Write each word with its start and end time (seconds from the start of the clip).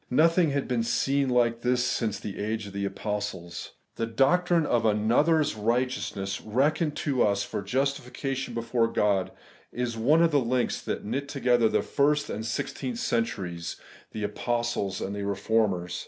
Nothing 0.09 0.49
had 0.49 0.67
been 0.67 0.81
seen 0.81 1.29
like 1.29 1.61
tliis 1.61 1.77
since 1.77 2.19
the 2.19 2.39
age 2.39 2.65
of 2.65 2.75
apostles. 2.75 3.73
The 3.97 4.07
doctrine 4.07 4.65
of 4.65 4.83
another's 4.83 5.53
righteousness 5.53 6.41
reckoned 6.43 6.95
to 7.05 7.21
us 7.21 7.43
for 7.43 7.61
justification 7.61 8.55
before 8.55 8.87
God 8.87 9.29
is 9.71 9.97
one 9.97 10.23
of 10.23 10.31
the 10.31 10.39
links 10.39 10.81
that 10.81 11.05
knit 11.05 11.29
together 11.29 11.69
the 11.69 11.83
first 11.83 12.31
and 12.31 12.39
the 12.39 12.47
sixteenth 12.47 12.97
cen 12.97 13.25
turies, 13.25 13.75
the 14.11 14.23
Apostles 14.23 15.01
and 15.01 15.13
the 15.13 15.19
Eeformers. 15.19 15.99